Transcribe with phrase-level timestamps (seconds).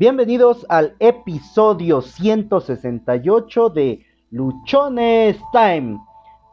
[0.00, 6.00] Bienvenidos al episodio 168 de Luchones Time.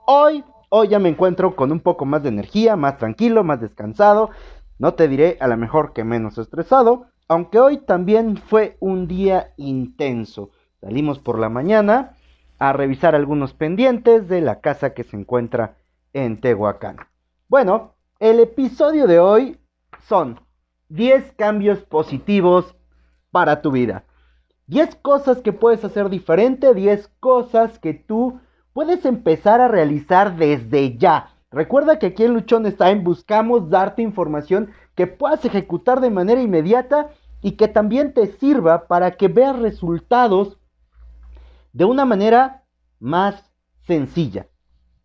[0.05, 4.31] Hoy, hoy ya me encuentro con un poco más de energía, más tranquilo, más descansado.
[4.79, 9.53] No te diré a lo mejor que menos estresado, aunque hoy también fue un día
[9.55, 10.49] intenso.
[10.81, 12.17] Salimos por la mañana
[12.59, 15.77] a revisar algunos pendientes de la casa que se encuentra
[16.11, 16.97] en Tehuacán.
[17.47, 19.57] Bueno, el episodio de hoy
[20.01, 20.37] son
[20.89, 22.76] 10 cambios positivos
[23.37, 24.03] para tu vida.
[24.65, 28.39] 10 cosas que puedes hacer diferente, 10 cosas que tú
[28.73, 31.35] puedes empezar a realizar desde ya.
[31.51, 37.11] Recuerda que aquí en Luchón Time buscamos darte información que puedas ejecutar de manera inmediata
[37.43, 40.57] y que también te sirva para que veas resultados
[41.73, 42.63] de una manera
[42.99, 43.51] más
[43.85, 44.47] sencilla.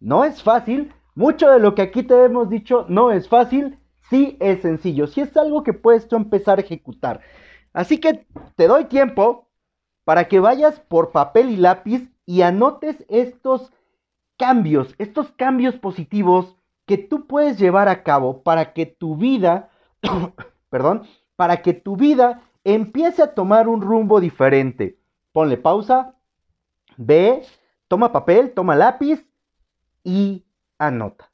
[0.01, 4.39] No es fácil, mucho de lo que aquí te hemos dicho no es fácil, sí
[4.41, 7.21] es sencillo, sí es algo que puedes tú empezar a ejecutar.
[7.73, 8.27] Así que
[8.57, 9.49] te doy tiempo
[10.05, 13.73] para que vayas por papel y lápiz y anotes estos
[14.37, 19.71] cambios, estos cambios positivos que tú puedes llevar a cabo para que tu vida,
[20.71, 24.99] perdón, para que tu vida empiece a tomar un rumbo diferente.
[25.33, 26.15] Ponle pausa,
[26.97, 27.43] ve,
[27.89, 29.25] toma papel, toma lápiz
[30.05, 30.45] y
[30.79, 31.31] anota.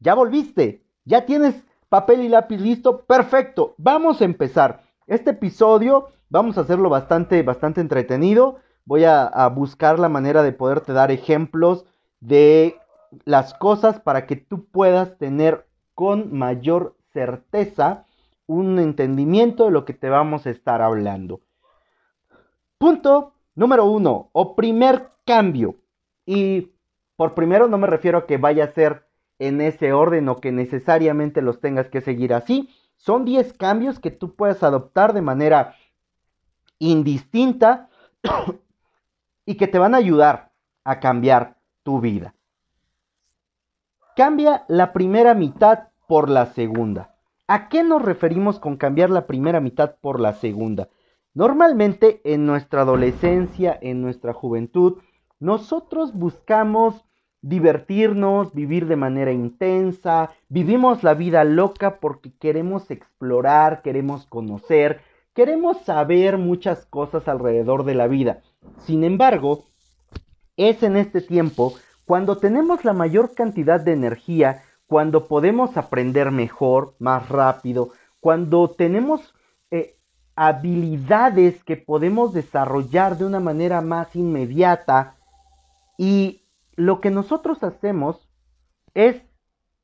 [0.00, 3.76] Ya volviste, ya tienes papel y lápiz listo, perfecto.
[3.78, 4.80] Vamos a empezar.
[5.06, 8.56] Este episodio vamos a hacerlo bastante, bastante entretenido.
[8.84, 11.84] Voy a, a buscar la manera de poderte dar ejemplos
[12.18, 12.80] de
[13.24, 18.06] las cosas para que tú puedas tener con mayor certeza
[18.48, 21.42] un entendimiento de lo que te vamos a estar hablando.
[22.76, 25.76] Punto número uno, o primer cambio.
[26.26, 26.72] Y
[27.14, 29.03] por primero no me refiero a que vaya a ser
[29.38, 32.68] en ese orden o que necesariamente los tengas que seguir así.
[32.96, 35.74] Son 10 cambios que tú puedes adoptar de manera
[36.78, 37.88] indistinta
[39.46, 40.52] y que te van a ayudar
[40.84, 42.34] a cambiar tu vida.
[44.16, 47.14] Cambia la primera mitad por la segunda.
[47.46, 50.88] ¿A qué nos referimos con cambiar la primera mitad por la segunda?
[51.34, 55.02] Normalmente en nuestra adolescencia, en nuestra juventud,
[55.40, 57.04] nosotros buscamos
[57.44, 65.02] divertirnos, vivir de manera intensa, vivimos la vida loca porque queremos explorar, queremos conocer,
[65.34, 68.40] queremos saber muchas cosas alrededor de la vida.
[68.86, 69.66] Sin embargo,
[70.56, 71.74] es en este tiempo
[72.06, 77.90] cuando tenemos la mayor cantidad de energía, cuando podemos aprender mejor, más rápido,
[78.20, 79.34] cuando tenemos
[79.70, 79.98] eh,
[80.34, 85.16] habilidades que podemos desarrollar de una manera más inmediata
[85.98, 86.43] y
[86.76, 88.28] lo que nosotros hacemos
[88.94, 89.22] es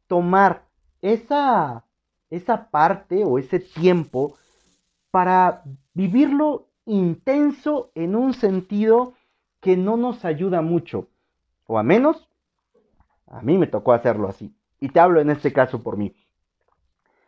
[0.07, 0.67] tomar
[1.03, 1.85] esa,
[2.31, 4.37] esa parte o ese tiempo
[5.11, 5.63] para
[5.95, 9.15] vivirlo intenso en un sentido
[9.61, 11.09] que no nos ayuda mucho.
[11.67, 12.29] O a menos,
[13.27, 14.55] a mí me tocó hacerlo así.
[14.81, 16.15] Y te hablo en este caso por mí.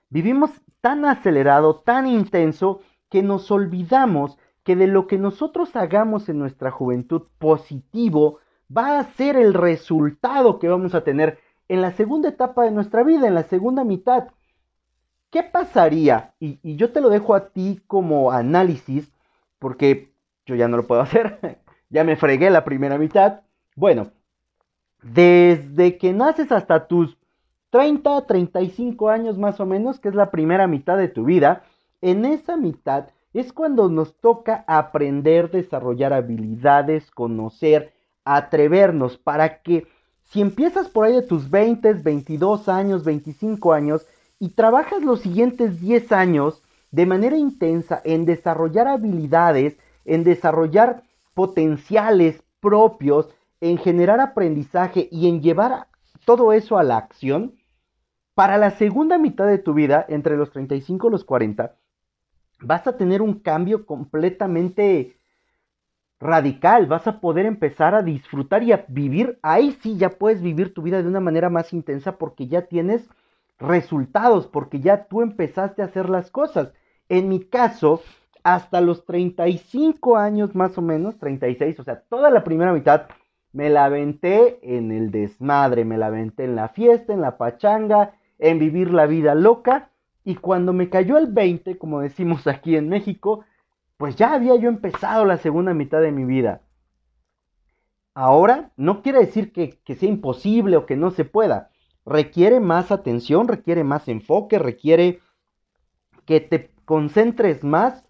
[0.09, 6.39] Vivimos tan acelerado, tan intenso, que nos olvidamos que de lo que nosotros hagamos en
[6.39, 8.39] nuestra juventud positivo,
[8.77, 11.39] va a ser el resultado que vamos a tener
[11.69, 14.29] en la segunda etapa de nuestra vida, en la segunda mitad.
[15.31, 16.35] ¿Qué pasaría?
[16.39, 19.11] Y, yo te lo dejo a ti como análisis,
[19.59, 20.13] porque
[20.47, 23.41] yo ya no lo puedo hacer, ya me fregué la primera mitad.
[23.75, 24.11] Bueno,
[25.03, 27.17] desde que naces hasta tus
[27.71, 31.65] 30, 35 años más o menos, que es la primera mitad de tu vida,
[32.03, 37.95] en esa mitad es cuando nos toca aprender, desarrollar habilidades, conocer,
[38.25, 39.87] atrevernos para que
[40.25, 44.07] si empiezas por ahí de tus 20, 22 años, 25 años
[44.39, 51.03] y trabajas los siguientes 10 años de manera intensa en desarrollar habilidades, en desarrollar
[51.35, 53.29] potenciales propios,
[53.61, 55.89] en generar aprendizaje y en llevar
[56.25, 57.55] todo eso a la acción,
[58.35, 61.75] para la segunda mitad de tu vida, entre los 35 y los 40,
[62.61, 65.17] vas a tener un cambio completamente
[66.23, 70.73] radical, vas a poder empezar a disfrutar y a vivir, ahí sí ya puedes vivir
[70.73, 73.09] tu vida de una manera más intensa porque ya tienes
[73.59, 76.73] resultados, porque ya tú empezaste a hacer las cosas.
[77.09, 78.03] En mi caso,
[78.45, 83.09] hasta los 35 años más o menos, 36, o sea, toda la primera mitad,
[83.53, 88.15] me la aventé en el desmadre, me la aventé en la fiesta, en la pachanga,
[88.39, 89.91] en vivir la vida loca.
[90.25, 93.45] Y cuando me cayó el 20, como decimos aquí en México,
[94.03, 96.63] pues ya había yo empezado la segunda mitad de mi vida.
[98.15, 101.71] Ahora no quiere decir que, sea imposible o que no se pueda.
[102.05, 105.21] Requiere más atención, requiere más enfoque, requiere
[106.27, 108.05] que te concentres más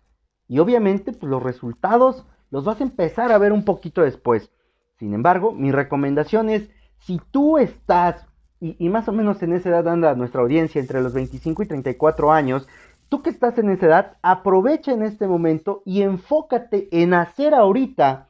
[0.48, 4.50] Y obviamente, pues los resultados los vas a empezar a ver un poquito después.
[4.98, 8.26] Sin embargo, mi recomendación es, si tú estás,
[8.60, 12.32] y, más o menos en esa edad anda nuestra audiencia, entre los 25 y 34
[12.32, 12.66] años,
[13.12, 18.28] tú que estás en esa edad, aprovecha en este momento y enfócate en hacer ahorita,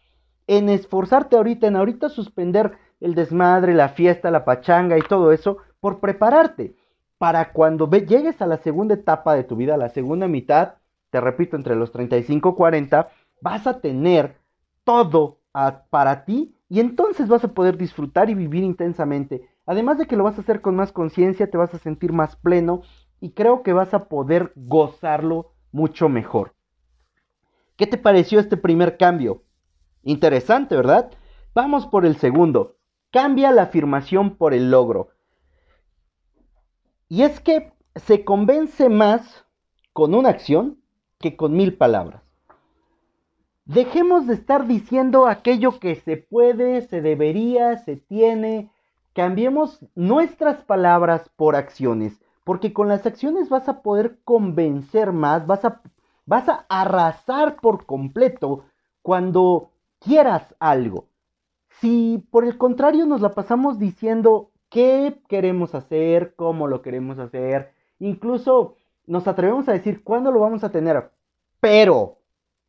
[0.48, 5.58] en esforzarte ahorita, en ahorita suspender el desmadre, la fiesta, la pachanga y todo eso,
[5.78, 6.74] por prepararte
[7.16, 10.74] para cuando llegues a la segunda etapa de tu vida, la segunda mitad,
[11.10, 13.08] te repito, entre los 35 y 40,
[13.40, 14.34] vas a tener
[14.82, 15.38] todo
[15.90, 19.48] para ti y entonces vas a poder disfrutar y vivir intensamente.
[19.64, 22.34] Además de que lo vas a hacer con más conciencia, te vas a sentir más
[22.34, 22.82] pleno
[23.22, 26.56] y creo que vas a poder gozarlo mucho mejor.
[27.76, 29.44] ¿Qué te pareció este primer cambio?
[30.02, 31.12] Interesante, ¿verdad?
[31.54, 32.78] Vamos por el segundo.
[33.12, 35.10] Cambia la afirmación por el logro.
[37.08, 39.46] Y es que se convence más
[39.92, 40.82] con una acción
[41.20, 42.24] que con mil palabras.
[43.66, 48.72] Dejemos de estar diciendo aquello que se puede, se debería, se tiene.
[49.12, 55.64] Cambiemos nuestras palabras por acciones, porque con las acciones vas a poder convencer más, vas
[55.64, 55.80] a,
[56.26, 58.64] vas a arrasar por completo
[59.02, 61.08] cuando quieras algo.
[61.80, 67.72] Si por el contrario nos la pasamos diciendo qué queremos hacer, cómo lo queremos hacer,
[67.98, 71.10] incluso nos atrevemos a decir cuándo lo vamos a tener,
[71.60, 72.18] pero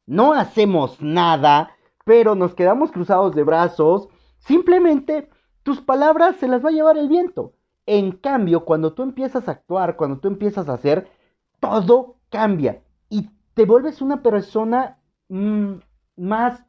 [0.06, 1.72] no hacemos nada,
[2.06, 4.10] pero nos quedamos cruzados de brazos,
[4.40, 5.30] simplemente
[5.64, 7.54] tus palabras se las va a llevar el viento.
[7.86, 11.10] En cambio, cuando tú empiezas a actuar, cuando tú empiezas a hacer,
[11.60, 15.00] todo cambia y te vuelves una persona
[15.30, 15.74] mm,
[16.18, 16.66] más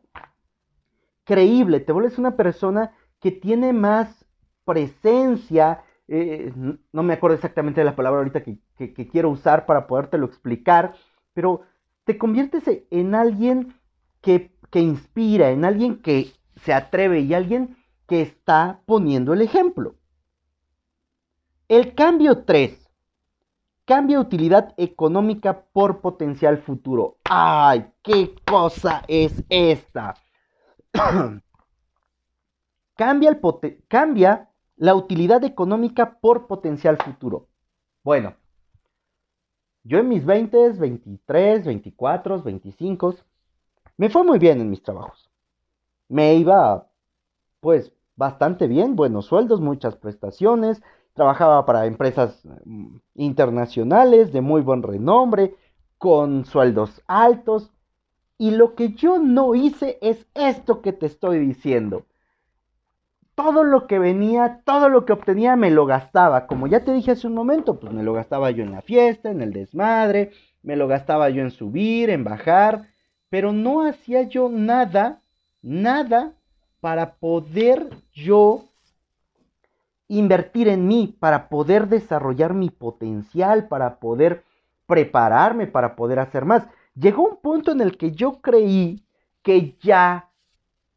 [1.24, 4.26] creíble, te vuelves una persona que tiene más
[4.64, 6.52] presencia, eh,
[6.92, 10.94] no me acuerdo exactamente de la palabra ahorita que, que quiero usar para podértelo explicar,
[11.32, 11.62] pero
[12.04, 13.74] te conviertes en alguien
[14.20, 17.76] que, inspira, en alguien que se atreve y alguien
[18.06, 19.96] que está poniendo el ejemplo.
[21.68, 22.80] El cambio 3.
[23.86, 27.18] Cambia utilidad económica por potencial futuro.
[27.24, 30.14] ¡Ay, qué cosa es esta!
[32.96, 33.40] cambia, el
[33.88, 37.48] cambia la utilidad económica por potencial futuro.
[38.02, 38.34] Bueno,
[39.84, 43.14] yo en mis 20, 23, 24, 25,
[43.96, 45.30] me fue muy bien en mis trabajos.
[46.08, 46.90] Me iba,
[47.60, 50.82] pues, bastante bien, buenos sueldos, muchas prestaciones,
[51.14, 55.54] trabajaba para empresas mm, internacionales de muy buen renombre,
[55.98, 57.70] con sueldos altos.
[58.36, 62.04] Y lo que yo no hice es esto que te estoy diciendo
[63.34, 66.46] todo lo que venía, todo lo que obtenía me lo gastaba.
[66.46, 69.30] Como ya te dije hace un momento, pues me lo gastaba yo en la fiesta,
[69.30, 70.32] en el desmadre,
[70.62, 72.88] me lo gastaba yo en subir, en bajar,
[73.28, 75.20] pero no hacía yo nada,
[75.62, 76.34] nada
[76.80, 78.66] para poder yo
[80.08, 84.44] invertir en mí, para poder desarrollar mi potencial, para poder
[84.86, 86.66] prepararme, para poder hacer más.
[86.94, 89.04] Llegó un punto en el que yo creí
[89.42, 90.30] que ya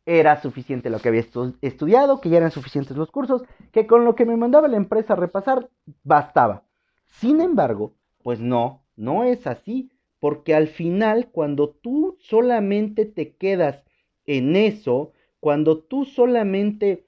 [0.06, 1.26] era suficiente lo que había
[1.62, 5.14] estudiado, que ya eran suficientes los cursos, que con lo que me mandaba la empresa
[5.14, 5.70] a repasar
[6.04, 6.64] bastaba.
[7.06, 7.94] Sin embargo,
[8.24, 9.90] pues no, no es así,
[10.20, 13.84] porque al final cuando tú solamente te quedas
[14.26, 17.07] en eso, cuando tú solamente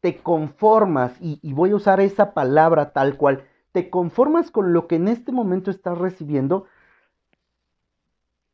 [0.00, 4.86] te conformas, y, y voy a usar esa palabra tal cual, te conformas con lo
[4.86, 6.66] que en este momento estás recibiendo,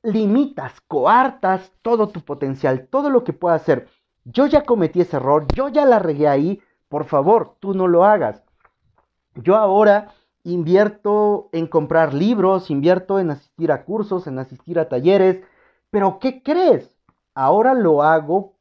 [0.03, 3.89] limitas, coartas todo tu potencial, todo lo que puedas hacer.
[4.25, 8.05] Yo ya cometí ese error, yo ya la regué ahí, por favor, tú no lo
[8.05, 8.43] hagas.
[9.35, 10.13] Yo ahora
[10.45, 15.43] invierto en comprar libros, invierto en asistir a cursos, en asistir a talleres,
[15.91, 16.91] pero ¿qué crees?
[17.35, 18.56] Ahora lo hago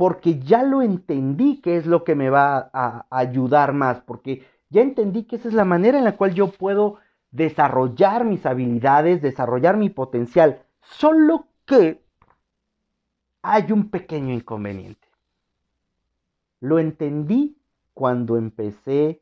[0.00, 4.80] porque ya lo entendí que es lo que me va a ayudar más, porque ya
[4.80, 6.96] entendí que esa es la manera en la cual yo puedo
[7.30, 10.62] desarrollar mis habilidades, desarrollar mi potencial.
[10.80, 12.02] Solo que
[13.42, 15.06] hay un pequeño inconveniente.
[16.60, 17.58] Lo entendí
[17.92, 19.20] cuando empecé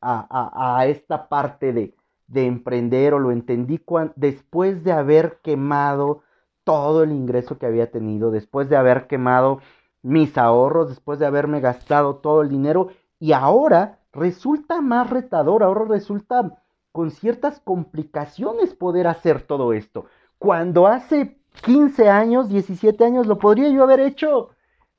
[0.00, 1.94] a, esta parte de,
[2.32, 3.78] emprender o lo entendí
[4.16, 6.22] después de haber quemado
[6.64, 9.60] todo el ingreso que había tenido, después de haber quemado
[10.02, 15.84] mis ahorros, después de haberme gastado todo el dinero y ahora resulta más retador, ahora
[15.84, 16.58] resulta
[16.90, 20.06] con ciertas complicaciones poder hacer todo esto
[20.42, 24.50] cuando hace 15 años, 17 años, lo podría yo haber hecho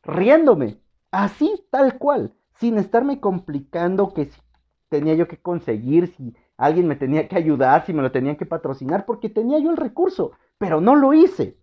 [0.02, 0.78] riéndome,
[1.12, 4.40] así, tal cual, sin estarme complicando que si
[4.88, 8.46] tenía yo que conseguir, si alguien me tenía que ayudar, si me lo tenían que
[8.46, 11.58] patrocinar, porque tenía yo el recurso, pero no lo hice.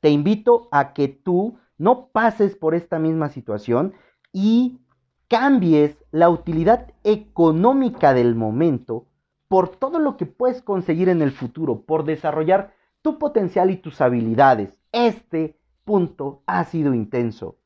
[0.00, 3.94] Te invito a que tú no pases por esta misma situación
[4.32, 4.80] y
[5.28, 9.06] cambies la utilidad económica del momento
[9.48, 14.00] por todo lo que puedes conseguir en el futuro, por desarrollar tu potencial y tus
[14.00, 14.80] habilidades.
[14.92, 17.56] Este punto ha sido intenso.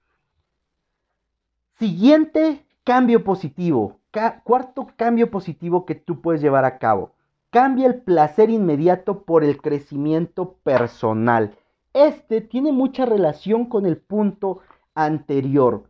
[1.79, 4.01] Siguiente cambio positivo,
[4.45, 7.15] cuarto cambio positivo que tú puedes llevar a cabo.
[7.51, 11.57] Cambia el placer inmediato por el crecimiento personal.
[11.99, 14.61] Este tiene mucha relación con el punto
[14.95, 15.83] anterior.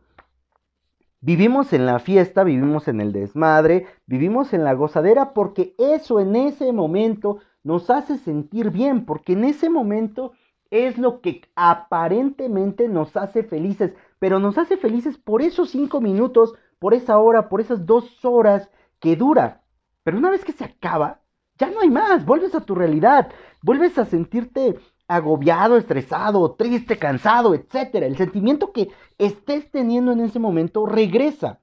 [1.21, 6.35] Vivimos en la fiesta, vivimos en el desmadre, vivimos en la gozadera porque eso en
[6.35, 10.31] ese momento nos hace sentir bien, porque en ese momento
[10.71, 16.55] es lo que aparentemente nos hace felices, pero nos hace felices por esos cinco minutos,
[16.79, 18.67] por esa hora, por esas dos horas
[18.99, 19.61] que dura.
[20.01, 21.19] Pero una vez que se acaba,
[21.59, 23.29] ya no hay más, vuelves a tu realidad,
[23.61, 27.95] vuelves a sentirte agobiado, estresado, triste, cansado, etc.
[27.95, 31.59] El sentimiento que estés teniendo en ese momento regresa.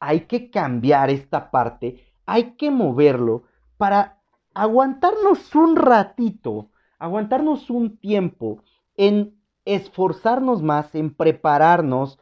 [0.00, 3.44] Hay que cambiar esta parte, hay que moverlo
[3.78, 4.18] para
[4.52, 8.60] aguantarnos un ratito, aguantarnos un tiempo
[8.96, 12.18] en esforzarnos más, en prepararnos,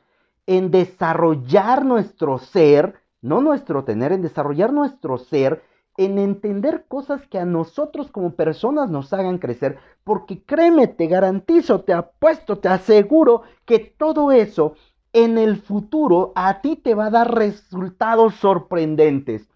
[0.47, 5.63] en desarrollar nuestro ser, no nuestro tener, en desarrollar nuestro ser
[5.97, 11.83] en entender cosas que a nosotros como personas nos hagan crecer, porque créeme, te garantizo,
[11.83, 14.75] te apuesto, te aseguro que todo eso
[15.13, 19.49] en el futuro a ti te va a dar resultados sorprendentes.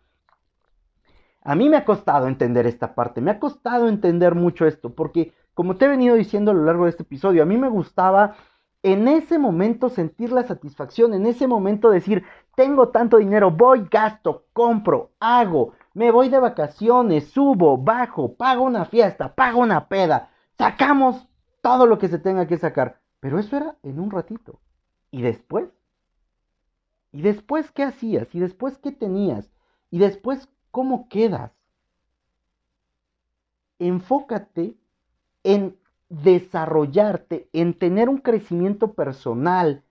[1.43, 5.33] A mí me ha costado entender esta parte, me ha costado entender mucho esto, porque
[5.55, 8.35] como te he venido diciendo a lo largo de este episodio, a mí me gustaba
[8.83, 12.25] en ese momento sentir la satisfacción, en ese momento decir,
[12.55, 18.85] tengo tanto dinero, voy, gasto, compro, hago, me voy de vacaciones, subo, bajo, pago una
[18.85, 21.27] fiesta, pago una peda, sacamos
[21.63, 23.01] todo lo que se tenga que sacar.
[23.19, 24.61] Pero eso era en un ratito.
[25.11, 25.71] ¿Y después?
[27.13, 28.35] ¿Y después qué hacías?
[28.35, 29.51] ¿Y después qué tenías?
[29.91, 31.53] ¿Y después cómo quedas?
[33.79, 34.77] Enfócate
[35.45, 35.79] en
[36.11, 39.83] desarrollarte, en tener un crecimiento personal,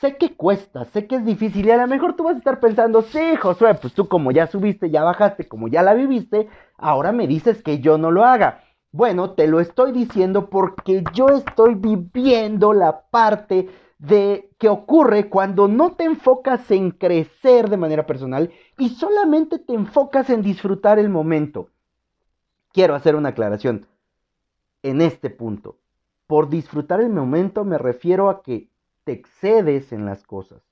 [0.00, 2.58] sé que cuesta, sé que es difícil y a lo mejor tú vas a estar
[2.58, 7.12] pensando, sí, Josué, pues tú como ya subiste, ya bajaste, como ya la viviste, ahora
[7.12, 8.64] me dices que yo no lo haga.
[8.92, 15.68] Bueno, te lo estoy diciendo porque yo estoy viviendo la parte de que ocurre cuando
[15.68, 21.10] no te enfocas en crecer de manera personal y solamente te enfocas en disfrutar el
[21.10, 21.68] momento.
[22.72, 23.86] Quiero hacer una aclaración
[24.82, 25.76] en este punto.
[26.26, 28.69] Por disfrutar el momento me refiero a que
[29.04, 30.62] te excedes en las cosas.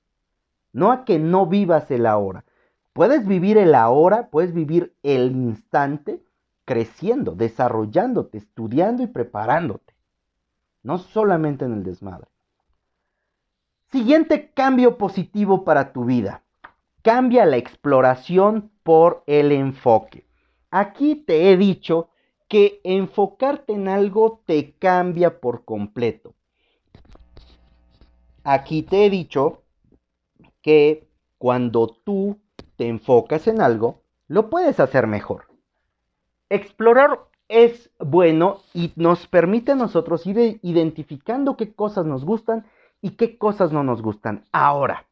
[0.71, 2.45] No a que no vivas el ahora.
[2.93, 6.23] Puedes vivir el ahora, puedes vivir el instante
[6.65, 9.95] creciendo, desarrollándote, estudiando y preparándote.
[10.83, 12.27] No solamente en el desmadre.
[13.91, 16.43] Siguiente cambio positivo para tu vida.
[17.01, 20.27] Cambia la exploración por el enfoque.
[20.69, 22.09] Aquí te he dicho
[22.47, 26.35] que enfocarte en algo te cambia por completo
[28.49, 29.61] aquí te he dicho
[30.63, 32.39] que cuando tú
[32.77, 35.45] te enfocas en algo, lo puedes hacer mejor.
[36.49, 42.65] Explorar es bueno y nos permite a nosotros ir identificando qué cosas nos gustan
[43.01, 44.45] y qué cosas no nos gustan.
[44.51, 45.05] Ahora,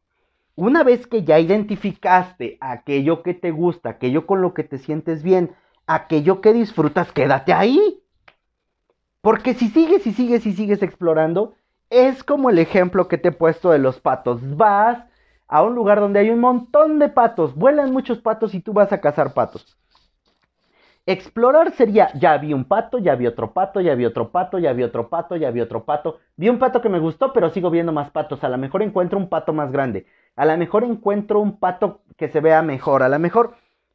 [0.56, 5.22] una vez que ya identificaste aquello que te gusta, aquello con lo que te sientes
[5.22, 5.54] bien,
[5.86, 8.02] aquello que disfrutas, quédate ahí.
[9.20, 11.54] Porque si sigues y sigues y sigues explorando,
[11.90, 14.40] es como el ejemplo que te he puesto de los patos.
[14.56, 15.04] Vas
[15.46, 18.92] a un lugar donde hay un montón de patos, vuelan muchos patos y tú vas
[18.92, 19.76] a cazar patos.
[21.06, 24.74] Explorar sería, ya vi un pato, ya vi otro pato, ya vi otro pato, ya
[24.74, 26.18] vi otro pato, ya vi otro pato.
[26.36, 28.44] Vi un pato que me gustó, pero sigo viendo más patos.
[28.44, 30.04] A lo mejor encuentro un pato más grande.
[30.36, 33.02] A lo mejor encuentro un pato que se vea mejor.
[33.02, 33.54] A lo mejor...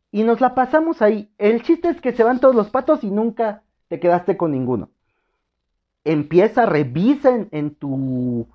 [0.09, 1.31] Y nos la pasamos ahí.
[1.38, 4.89] El chiste es que se van todos los patos y nunca te quedaste con ninguno
[6.03, 8.48] empieza, revisa en, tu,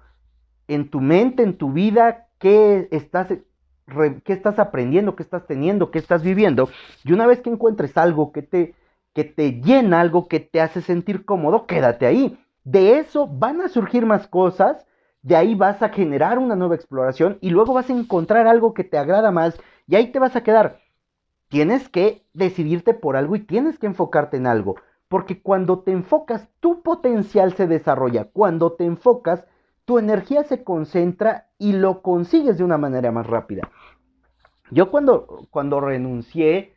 [0.66, 5.98] en tu mente, en tu vida, qué estás, qué estás aprendiendo, qué estás teniendo, qué
[5.98, 6.68] estás viviendo.
[7.04, 8.74] Y una vez que encuentres algo que te,
[9.14, 12.38] que te llena, algo que te hace sentir cómodo, quédate ahí.
[12.64, 14.86] De eso van a surgir más cosas,
[15.22, 18.84] de ahí vas a generar una nueva exploración y luego vas a encontrar algo que
[18.84, 20.80] te agrada más y ahí te vas a quedar.
[21.48, 24.76] Tienes que decidirte por algo y tienes que enfocarte en algo.
[25.08, 28.24] Porque cuando te enfocas, tu potencial se desarrolla.
[28.24, 29.44] Cuando te enfocas,
[29.84, 33.70] tu energía se concentra y lo consigues de una manera más rápida.
[34.70, 36.74] Yo cuando, cuando renuncié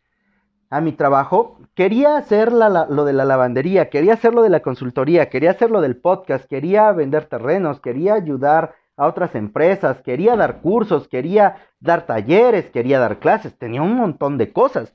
[0.69, 5.29] a mi trabajo, quería hacer lo de la lavandería, quería hacer lo de la consultoría,
[5.29, 10.61] quería hacer lo del podcast, quería vender terrenos, quería ayudar a otras empresas, quería dar
[10.61, 14.93] cursos, quería dar talleres, quería dar clases, tenía un montón de cosas.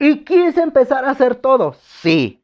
[0.00, 1.74] Y quise empezar a hacer todo.
[1.74, 2.41] Sí,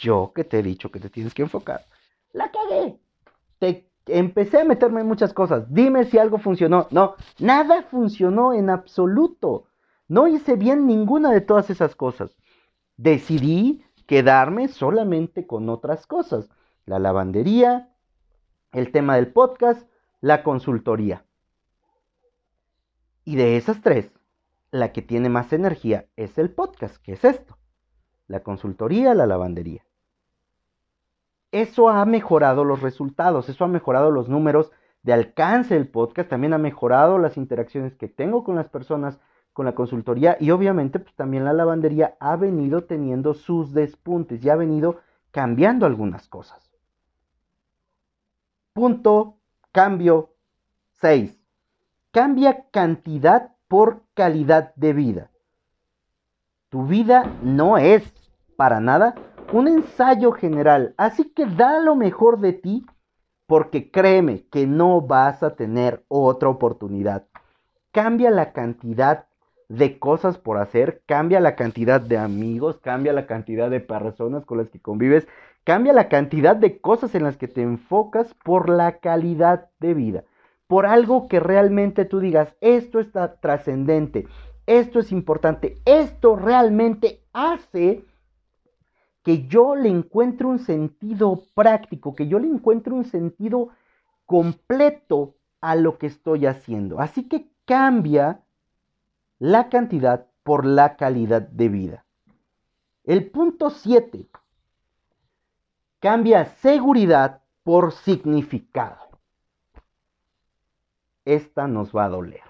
[0.00, 1.84] yo que te he dicho que te tienes que enfocar.
[2.32, 2.98] La cagué.
[3.58, 5.72] Te empecé a meterme en muchas cosas.
[5.72, 6.88] Dime si algo funcionó.
[6.90, 9.66] No, nada funcionó en absoluto.
[10.08, 12.36] No hice bien ninguna de todas esas cosas.
[12.96, 16.48] Decidí quedarme solamente con otras cosas.
[16.86, 17.90] La lavandería,
[18.72, 19.86] el tema del podcast,
[20.20, 21.24] la consultoría.
[23.24, 24.10] Y de esas tres,
[24.70, 27.56] la que tiene más energía es el podcast, que es esto.
[28.26, 29.84] La consultoría, la lavandería.
[31.52, 34.70] Eso ha mejorado los resultados, eso ha mejorado los números
[35.02, 39.18] de alcance del podcast, también ha mejorado las interacciones que tengo con las personas,
[39.52, 44.50] con la consultoría y obviamente pues, también la lavandería ha venido teniendo sus despuntes y
[44.50, 45.00] ha venido
[45.32, 46.70] cambiando algunas cosas.
[48.72, 49.38] Punto,
[49.72, 50.34] cambio
[51.00, 51.36] 6.
[52.12, 55.30] Cambia cantidad por calidad de vida.
[56.68, 58.12] Tu vida no es
[58.56, 59.14] para nada
[59.52, 62.86] un ensayo general, así que da lo mejor de ti
[63.46, 67.26] porque créeme que no vas a tener otra oportunidad.
[67.90, 69.26] Cambia la cantidad
[69.68, 74.58] de cosas por hacer, cambia la cantidad de amigos, cambia la cantidad de personas con
[74.58, 75.26] las que convives,
[75.64, 80.24] cambia la cantidad de cosas en las que te enfocas por la calidad de vida,
[80.68, 84.28] por algo que realmente tú digas, esto está trascendente,
[84.66, 88.04] esto es importante, esto realmente hace
[89.22, 93.68] que yo le encuentre un sentido práctico, que yo le encuentre un sentido
[94.26, 97.00] completo a lo que estoy haciendo.
[97.00, 98.40] Así que cambia
[99.38, 102.04] la cantidad por la calidad de vida.
[103.04, 104.26] El punto 7
[105.98, 109.18] cambia seguridad por significado.
[111.24, 112.42] Esta nos va a doler.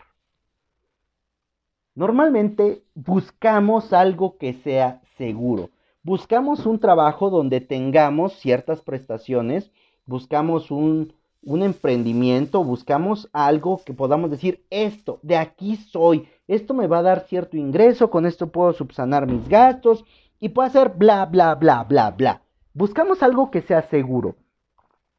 [1.95, 5.71] Normalmente buscamos algo que sea seguro.
[6.03, 9.71] Buscamos un trabajo donde tengamos ciertas prestaciones,
[10.07, 16.87] buscamos un, un emprendimiento, buscamos algo que podamos decir, esto, de aquí soy, esto me
[16.87, 20.05] va a dar cierto ingreso, con esto puedo subsanar mis gastos
[20.39, 22.43] y puedo hacer bla, bla, bla, bla, bla.
[22.73, 24.37] Buscamos algo que sea seguro.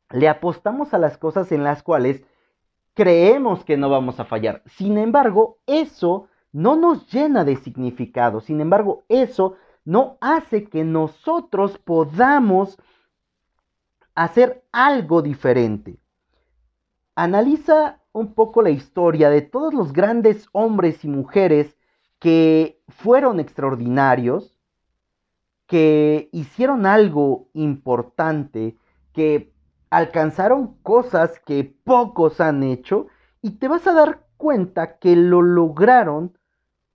[0.09, 2.23] Le apostamos a las cosas en las cuales
[2.93, 4.63] creemos que no vamos a fallar.
[4.65, 8.41] Sin embargo, eso no nos llena de significado.
[8.41, 12.77] Sin embargo, eso no hace que nosotros podamos
[14.15, 15.97] hacer algo diferente.
[17.15, 21.77] Analiza un poco la historia de todos los grandes hombres y mujeres
[22.19, 24.57] que fueron extraordinarios,
[25.65, 28.77] que hicieron algo importante,
[29.13, 29.53] que
[29.89, 33.07] alcanzaron cosas que pocos han hecho
[33.41, 36.37] y te vas a dar cuenta que lo lograron.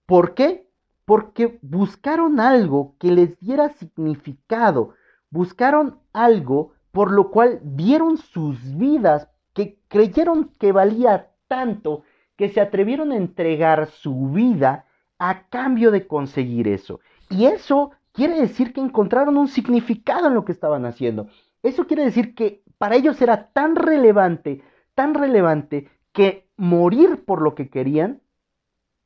[0.06, 0.65] ¿Por qué?
[1.06, 4.94] Porque buscaron algo que les diera significado,
[5.30, 12.02] buscaron algo por lo cual dieron sus vidas que creyeron que valía tanto
[12.36, 14.84] que se atrevieron a entregar su vida
[15.18, 17.00] a cambio de conseguir eso.
[17.30, 21.28] Y eso quiere decir que encontraron un significado en lo que estaban haciendo.
[21.62, 24.62] Eso quiere decir que para ellos era tan relevante,
[24.94, 28.22] tan relevante, que morir por lo que querían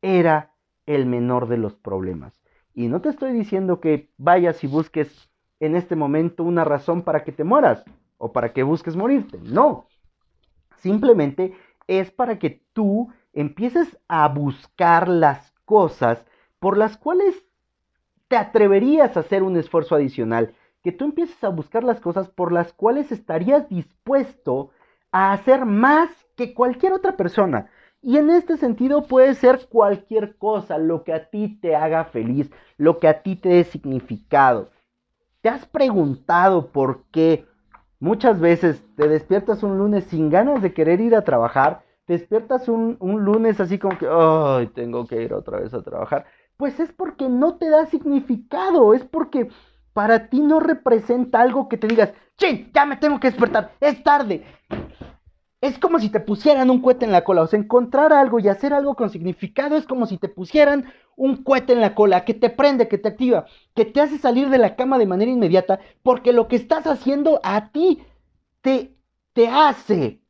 [0.03, 0.50] era
[0.95, 2.35] el menor de los problemas.
[2.75, 7.25] Y no te estoy diciendo que vayas y busques en este momento una razón para
[7.25, 7.85] que te mueras
[8.19, 9.39] o para que busques morirte.
[9.43, 9.87] No,
[10.81, 11.55] Simplemente
[11.87, 16.25] es para que tú empieces a buscar las cosas
[16.59, 17.45] por las cuales
[18.29, 22.53] te atreverías a hacer un esfuerzo adicional, que tú empieces a buscar las cosas por
[22.53, 24.71] las cuales estarías dispuesto
[25.13, 27.71] a hacer más que cualquier otra persona.
[28.03, 32.51] Y en este sentido puede ser cualquier cosa, lo que a ti te haga feliz,
[32.77, 34.71] lo que a ti te dé significado.
[35.43, 37.47] ¿Te has preguntado por qué
[38.01, 42.67] Muchas veces te despiertas un lunes sin ganas de querer ir a trabajar, te despiertas
[42.67, 46.25] un, lunes así como que, ay, tengo que ir otra vez a trabajar.
[46.57, 49.51] Pues es porque no te da significado, es porque
[49.93, 52.71] para ti no representa algo que te digas, ¡Chin!
[52.73, 54.45] Ya me tengo que despertar, es tarde.
[55.61, 57.43] Es como si te pusieran un cohete en la cola.
[57.43, 61.43] O sea, encontrar algo y hacer algo con significado es como si te pusieran un
[61.45, 63.45] cohete en la cola que te prende, que te activa,
[63.75, 67.41] que te hace salir de la cama de manera inmediata, porque lo que estás haciendo
[67.43, 68.03] a ti
[68.63, 68.97] te,
[69.35, 70.23] te hace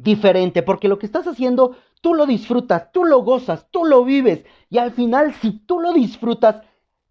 [0.00, 4.44] diferente, porque lo que estás haciendo tú lo disfrutas, tú lo gozas, tú lo vives.
[4.70, 6.64] Y al final, si tú lo disfrutas,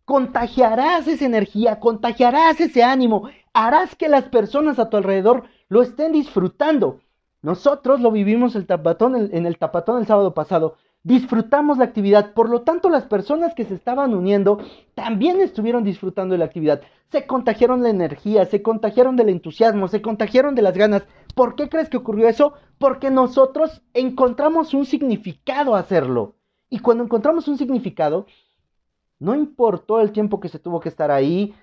[0.06, 6.14] contagiarás esa energía, contagiarás ese ánimo, harás que las personas a tu alrededor lo estén
[6.14, 7.02] disfrutando.
[7.48, 10.76] Nosotros lo vivimos el tapatón, en el tapatón el sábado pasado.
[11.04, 14.60] Disfrutamos la actividad, por lo tanto las personas que se estaban uniendo
[14.96, 16.82] también estuvieron disfrutando de la actividad.
[17.10, 21.04] Se contagiaron la energía, se contagiaron del entusiasmo, se contagiaron de las ganas.
[21.36, 22.52] ¿Por qué crees que ocurrió eso?
[22.80, 26.36] Porque nosotros encontramos un significado hacerlo.
[26.70, 28.26] Y cuando encontramos un significado,
[29.20, 31.56] no importó el tiempo que se tuvo que estar ahí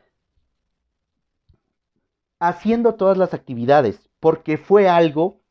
[2.39, 5.44] haciendo todas las actividades, porque fue algo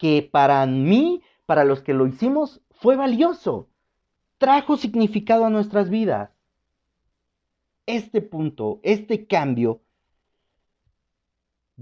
[0.00, 3.68] que para mí, para los que lo hicimos, fue valioso.
[4.38, 6.30] Trajo significado a nuestras vidas.
[7.84, 9.82] Este punto, este cambio,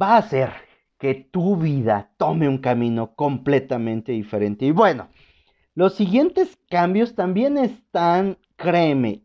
[0.01, 0.51] va a hacer
[0.99, 4.67] que tu vida tome un camino completamente diferente.
[4.67, 5.09] Y bueno,
[5.75, 9.23] los siguientes cambios también están, créeme,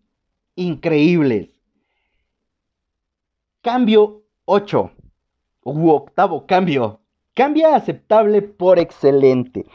[0.56, 1.50] increíbles.
[3.64, 4.92] Cambio 8
[5.64, 7.03] u octavo cambio.
[7.34, 9.66] Cambia aceptable por excelente.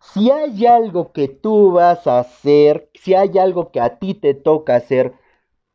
[0.00, 4.34] Si hay algo que tú vas a hacer, si hay algo que a ti te
[4.34, 5.14] toca hacer,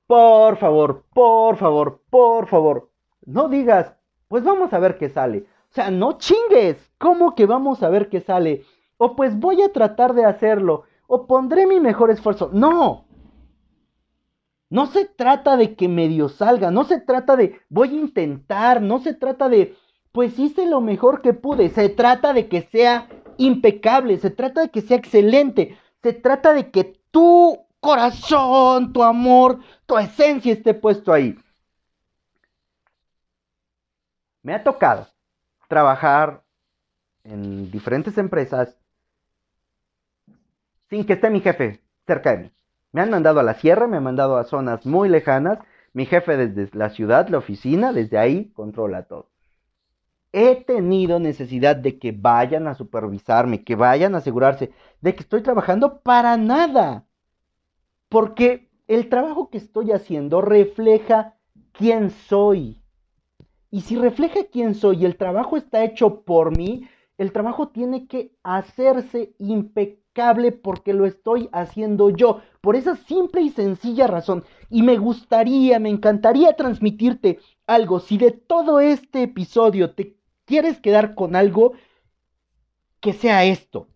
[0.08, 2.92] por favor, por favor, por favor,
[3.26, 3.96] no digas,
[4.28, 5.46] pues vamos a ver qué sale.
[5.72, 6.78] O sea, no chingues.
[6.98, 8.64] ¿Cómo que vamos a ver qué sale?
[8.98, 10.84] O pues voy a tratar de hacerlo.
[11.08, 12.50] O pondré mi mejor esfuerzo.
[12.54, 13.06] No.
[14.70, 16.72] No se trata de que medio salga.
[16.72, 18.82] No se trata de voy a intentar.
[18.82, 19.76] No se trata de
[20.15, 21.67] pues hice lo mejor que pude.
[21.67, 24.17] Se trata de que sea impecable.
[24.17, 25.78] Se trata de que sea excelente.
[26.01, 31.38] Se trata de que tu corazón, tu amor, tu esencia esté puesto ahí.
[34.41, 35.08] Me ha tocado
[35.67, 36.43] trabajar
[37.25, 38.78] en diferentes empresas
[40.89, 42.51] sin que esté mi jefe cerca de mí.
[42.93, 45.60] Me han mandado a la sierra, me han mandado a zonas muy lejanas.
[45.91, 49.35] Mi jefe desde la ciudad, la oficina, desde ahí controla todo.
[50.38, 55.41] He tenido necesidad de que vayan a supervisarme, que vayan a asegurarse de que estoy
[55.41, 57.06] trabajando para nada.
[58.10, 61.36] Porque el trabajo que estoy haciendo refleja
[61.71, 62.82] quién soy.
[63.71, 66.86] Y si refleja quién soy y el trabajo está hecho por mí,
[67.17, 73.52] el trabajo tiene que hacerse impecable porque lo estoy haciendo yo, por esa simple y
[73.52, 74.43] sencilla razón.
[74.69, 78.02] Y me gustaría, me encantaría transmitirte algo.
[78.02, 81.73] Si de todo este episodio te quieres quedar con algo,
[83.01, 83.88] que sea esto.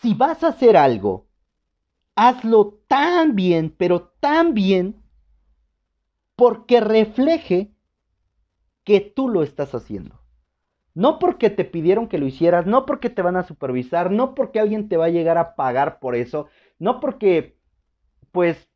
[0.00, 1.28] Si vas a hacer algo,
[2.16, 5.02] hazlo tan bien, pero tan bien,
[6.36, 7.72] porque refleje
[8.84, 10.20] que tú lo estás haciendo.
[10.94, 14.60] No porque te pidieron que lo hicieras, no porque te van a supervisar, no porque
[14.60, 17.56] alguien te va a llegar a pagar por eso, no porque,
[18.32, 18.68] pues,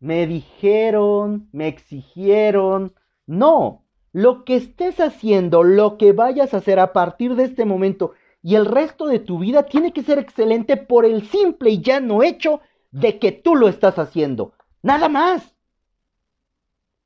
[0.00, 2.94] me dijeron, me exigieron.
[3.26, 3.81] No,
[4.12, 8.56] lo que estés haciendo, lo que vayas a hacer a partir de este momento y
[8.56, 12.60] el resto de tu vida tiene que ser excelente por el simple y llano hecho
[12.90, 14.52] de que tú lo estás haciendo.
[14.82, 15.54] Nada más.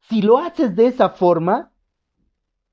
[0.08, 1.72] Si lo haces de esa forma,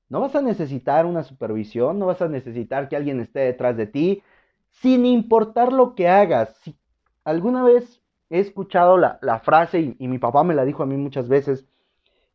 [0.08, 3.86] no vas a necesitar una supervisión, no vas a necesitar que alguien esté detrás de
[3.86, 4.22] ti,
[4.70, 6.54] sin importar lo que hagas.
[7.24, 11.28] Alguna vez he escuchado la, frase, y mi papá me la dijo a mí muchas
[11.28, 11.66] veces,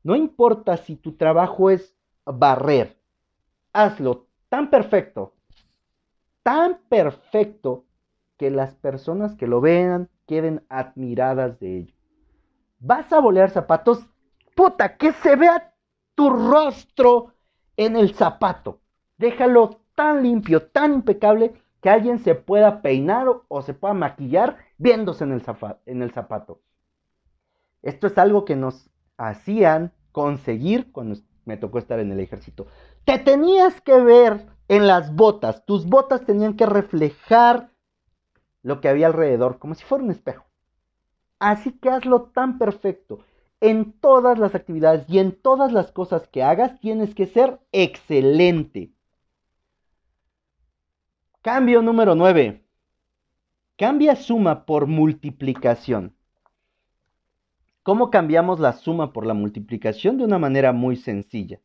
[0.03, 2.97] no importa si tu trabajo es barrer,
[3.73, 5.33] hazlo tan perfecto,
[6.43, 7.85] tan perfecto
[8.37, 11.95] que las personas que lo vean queden admiradas de ello.
[12.79, 14.05] Vas a bolear zapatos,
[14.55, 15.73] puta, que se vea
[16.15, 17.33] tu rostro
[17.75, 18.79] en el zapato.
[19.17, 25.23] Déjalo tan limpio, tan impecable, que alguien se pueda peinar o, se pueda maquillar viéndose
[25.23, 25.43] en el,
[25.85, 26.61] en el zapato.
[27.81, 32.67] Esto es algo que nos hacían conseguir cuando me tocó estar en el ejército.
[33.05, 35.65] Te tenías que ver en las botas.
[35.65, 37.69] Tus botas tenían que reflejar
[38.63, 40.45] lo que había alrededor, como si fuera un espejo.
[41.37, 43.19] Así que hazlo tan perfecto
[43.61, 48.93] en todas las actividades y en todas las cosas que hagas tienes que ser excelente.
[51.41, 52.63] Cambio número 9.
[53.77, 56.15] Cambia suma por multiplicación.
[57.89, 60.19] ¿Cómo cambiamos la suma por la multiplicación?
[60.19, 61.59] De una manera muy sencilla.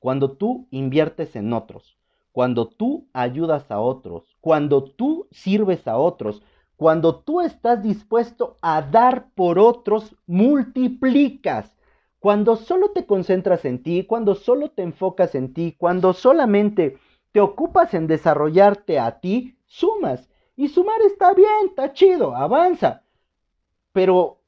[0.00, 1.96] Cuando tú inviertes en otros,
[2.32, 6.42] cuando tú ayudas a otros, cuando tú sirves a otros,
[6.74, 11.76] cuando tú estás dispuesto a dar por otros, multiplicas.
[12.18, 16.98] Cuando solo te concentras en ti, cuando solo te enfocas en ti, cuando solamente
[17.30, 20.28] te ocupas en desarrollarte a ti, sumas.
[20.56, 23.04] Y sumar está bien, está chido, avanza.
[23.92, 24.41] Pero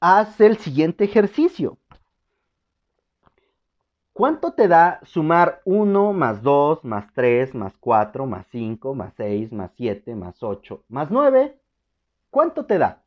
[0.00, 1.78] haz el siguiente ejercicio.
[4.12, 9.52] ¿Cuánto te da sumar 1 más 2 más 3 más 4 más 5 más 6
[9.52, 11.58] más 7 más 8 más 9?
[12.30, 13.02] ¿Cuánto te da?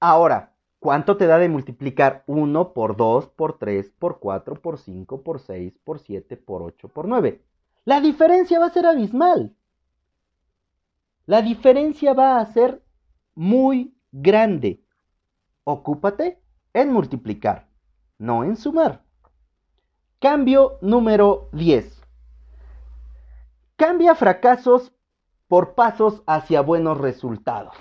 [0.00, 5.22] Ahora, ¿cuánto te da de multiplicar 1 por 2 por 3 por 4 por 5
[5.22, 7.42] por 6 por 7 por 8 por 9?
[7.84, 9.54] La diferencia va a ser abismal.
[11.26, 12.82] La diferencia va a ser
[13.34, 14.82] muy grande.
[15.64, 16.40] Ocúpate
[16.72, 17.68] en multiplicar,
[18.18, 19.04] no en sumar.
[20.18, 22.02] Cambio número 10.
[23.76, 24.92] Cambia fracasos
[25.46, 27.74] por pasos hacia buenos resultados.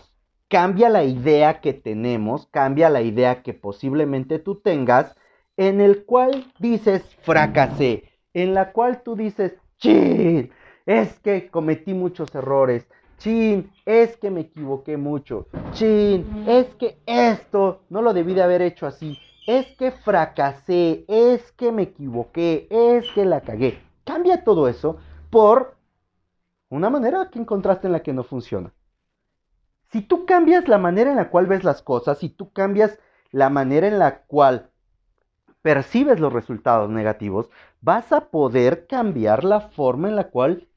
[0.47, 5.15] Cambia la idea que tenemos, cambia la idea que posiblemente tú tengas,
[5.57, 9.53] en el cual dices fracasé, en la cual tú dices,
[10.85, 12.87] es que cometí muchos errores,
[13.21, 18.63] chin, es que me equivoqué mucho, chin, es que esto no lo debí de haber
[18.63, 23.79] hecho así, es que fracasé, es que me equivoqué, es que la cagué.
[24.03, 24.97] Cambia todo eso
[25.29, 25.75] por
[26.69, 28.73] una manera que encontraste en la que no funciona.
[29.91, 32.97] Si tú cambias la manera en la cual ves las cosas, si tú cambias
[33.31, 34.71] la manera en la cual
[35.61, 37.49] percibes los resultados negativos,
[37.81, 40.67] vas a poder cambiar la forma en la cual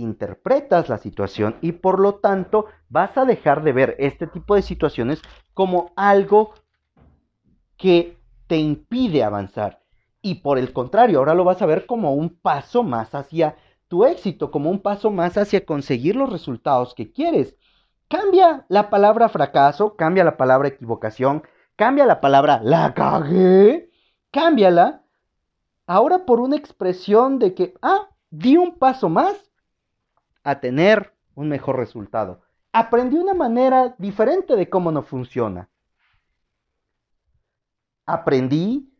[0.00, 4.62] interpretas la situación y por lo tanto vas a dejar de ver este tipo de
[4.62, 5.22] situaciones
[5.54, 6.54] como algo
[7.76, 9.80] que te impide avanzar.
[10.22, 13.56] Y por el contrario, ahora lo vas a ver como un paso más hacia
[13.88, 17.56] tu éxito, como un paso más hacia conseguir los resultados que quieres.
[18.08, 21.42] Cambia la palabra fracaso, cambia la palabra equivocación,
[21.76, 23.90] cambia la palabra la cagué,
[24.30, 25.04] cámbiala
[25.86, 29.49] ahora por una expresión de que, ah, di un paso más
[30.44, 32.42] a tener un mejor resultado.
[32.72, 35.68] Aprendí una manera diferente de cómo no funciona
[38.10, 38.92] aprendí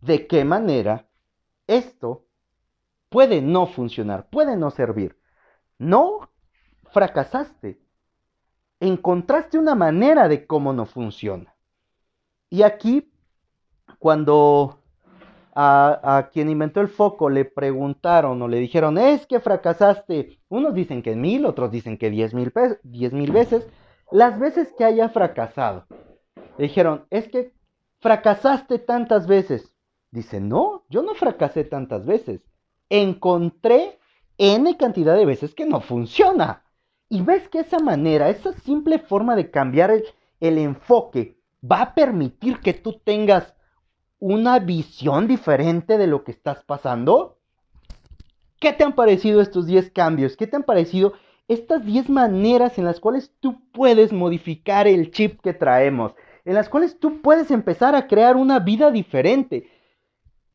[0.00, 1.06] de qué manera
[1.66, 2.26] esto
[3.08, 5.18] puede no funcionar, puede no servir.
[5.78, 6.30] No
[6.90, 7.80] fracasaste.
[8.80, 11.54] Encontraste una manera de cómo no funciona.
[12.48, 13.12] Y aquí,
[13.98, 14.82] cuando
[15.58, 21.02] a, quien inventó el foco le preguntaron o le dijeron, es que fracasaste, unos dicen
[21.02, 23.66] que mil, otros dicen que diez mil, diez mil veces,
[24.10, 25.86] las veces que haya fracasado.
[26.58, 27.54] Le dijeron, es que
[28.00, 29.74] fracasaste tantas veces.
[30.10, 32.42] Dice, no, yo no fracasé tantas veces.
[32.90, 33.98] Encontré
[34.36, 36.64] N cantidad de veces que no funciona.
[37.08, 40.04] Y ves que esa manera, esa simple forma de cambiar el,
[40.40, 43.55] el enfoque, va a permitir que tú tengas
[44.18, 47.38] una visión diferente de lo que estás pasando.
[48.58, 50.36] ¿Qué te han parecido estos 10 cambios?
[50.36, 51.12] ¿Qué te han parecido
[51.48, 56.14] estas 10 maneras en las cuales tú puedes modificar el chip que traemos?
[56.46, 59.68] en las cuales tú puedes empezar a crear una vida diferente.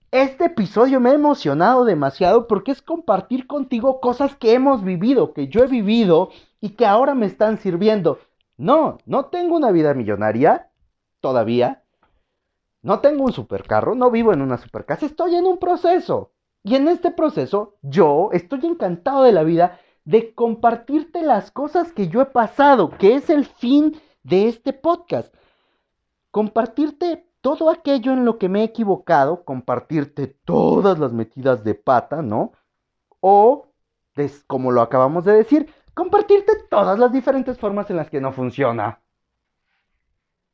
[0.09, 5.47] Este episodio me ha emocionado demasiado porque es compartir contigo cosas que hemos vivido, que
[5.49, 6.29] yo he vivido
[6.61, 8.19] y que ahora me están sirviendo.
[8.57, 10.69] No, no tengo una vida millonaria
[11.19, 11.80] todavía.
[12.81, 16.31] No tengo un supercarro, no vivo en una supercasa, estoy en un proceso.
[16.63, 22.07] Y en este proceso yo estoy encantado de la vida de compartirte las cosas que
[22.07, 25.33] yo he pasado, que es el fin de este podcast
[26.31, 32.21] compartirte todo aquello en lo que me he equivocado, compartirte todas las metidas de pata,
[32.21, 32.53] ¿no?
[33.19, 33.67] O,
[34.47, 39.01] como lo acabamos de decir, compartirte todas las diferentes formas en las que no funciona.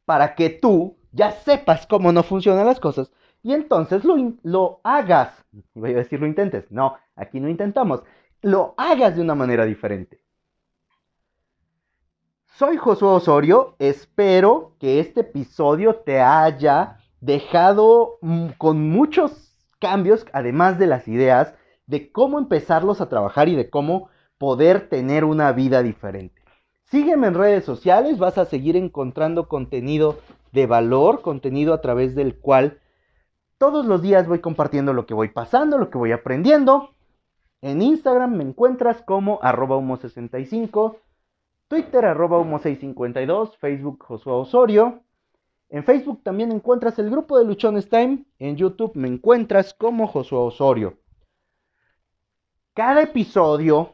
[0.05, 3.11] Para que tú ya sepas cómo no funcionan las cosas
[3.43, 5.45] y entonces lo, lo hagas.
[5.73, 6.69] Voy a decir lo intentes.
[6.71, 8.03] No, aquí no intentamos.
[8.41, 10.21] Lo hagas de una manera diferente.
[12.57, 20.79] Soy Josué Osorio, espero que este episodio te haya dejado mm, con muchos cambios, además
[20.79, 21.53] de las ideas,
[21.85, 26.41] de cómo empezarlos a trabajar y de cómo poder tener una vida diferente.
[26.85, 30.17] Sígueme en redes sociales, vas a seguir encontrando contenido
[30.57, 32.81] de valor, contenido a través del cual
[33.59, 36.95] todos los días voy compartiendo lo que voy pasando, lo que voy aprendiendo.
[37.61, 40.97] En Instagram me encuentras como arroba humo65.
[41.67, 45.03] Twitter arroba humo652, Facebook Josué Osorio.
[45.69, 48.25] En Facebook también encuentras el grupo de Luchones Time.
[48.39, 50.97] En YouTube me encuentras como Josué Osorio.
[52.73, 53.93] Cada episodio,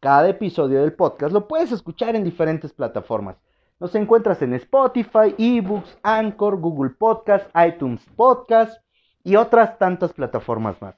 [0.00, 3.36] cada episodio del podcast lo puedes escuchar en diferentes plataformas.
[3.80, 8.82] Nos encuentras en Spotify, eBooks, Anchor, Google Podcast, iTunes Podcast
[9.22, 10.96] y otras tantas plataformas más.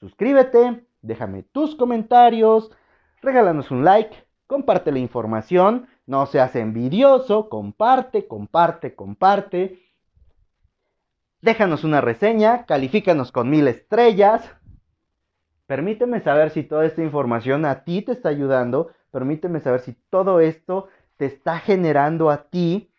[0.00, 2.70] Suscríbete, déjame tus comentarios,
[3.22, 9.78] regálanos un like comparte la información, No seas envidioso, comparte, comparte, comparte.
[11.42, 14.50] Déjanos una reseña, califícanos con mil estrellas.
[15.66, 18.90] Permíteme saber si toda esta información a ti te está ayudando.
[19.10, 22.90] Permíteme saber si todo esto te está generando a ti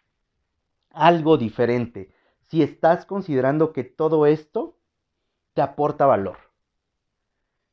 [0.91, 2.13] algo diferente.
[2.47, 4.75] Si estás considerando que todo esto
[5.53, 6.37] te aporta valor.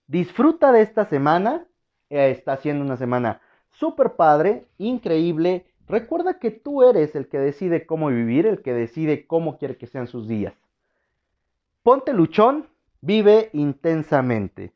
[0.06, 1.66] Disfruta de esta semana.
[2.08, 3.40] Eh, está siendo una semana
[3.72, 5.66] súper padre, increíble.
[5.88, 9.88] Recuerda que tú eres el que decide cómo vivir, el que decide cómo quiere que
[9.88, 10.54] sean sus días.
[11.82, 12.66] Ponte luchón,
[13.00, 14.72] vive intensamente.